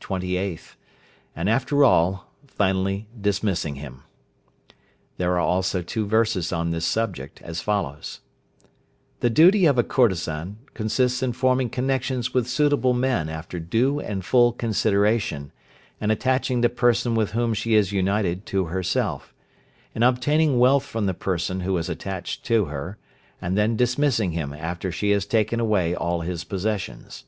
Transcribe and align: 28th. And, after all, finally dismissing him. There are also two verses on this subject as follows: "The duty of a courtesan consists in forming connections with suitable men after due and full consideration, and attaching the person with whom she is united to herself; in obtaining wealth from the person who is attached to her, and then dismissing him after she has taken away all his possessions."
28th. 0.00 0.76
And, 1.36 1.46
after 1.46 1.84
all, 1.84 2.32
finally 2.46 3.08
dismissing 3.20 3.74
him. 3.74 4.04
There 5.18 5.32
are 5.32 5.38
also 5.46 5.82
two 5.82 6.06
verses 6.06 6.50
on 6.50 6.70
this 6.70 6.86
subject 6.86 7.42
as 7.42 7.60
follows: 7.60 8.20
"The 9.20 9.28
duty 9.28 9.66
of 9.66 9.76
a 9.76 9.82
courtesan 9.84 10.60
consists 10.72 11.22
in 11.22 11.34
forming 11.34 11.68
connections 11.68 12.32
with 12.32 12.48
suitable 12.48 12.94
men 12.94 13.28
after 13.28 13.60
due 13.60 14.00
and 14.00 14.24
full 14.24 14.52
consideration, 14.52 15.52
and 16.00 16.10
attaching 16.10 16.62
the 16.62 16.70
person 16.70 17.14
with 17.14 17.32
whom 17.32 17.52
she 17.52 17.74
is 17.74 17.92
united 17.92 18.46
to 18.46 18.64
herself; 18.68 19.34
in 19.94 20.02
obtaining 20.02 20.58
wealth 20.58 20.84
from 20.86 21.04
the 21.04 21.12
person 21.12 21.60
who 21.60 21.76
is 21.76 21.90
attached 21.90 22.46
to 22.46 22.64
her, 22.72 22.96
and 23.42 23.58
then 23.58 23.76
dismissing 23.76 24.32
him 24.32 24.54
after 24.54 24.90
she 24.90 25.10
has 25.10 25.26
taken 25.26 25.60
away 25.60 25.94
all 25.94 26.22
his 26.22 26.44
possessions." 26.44 27.24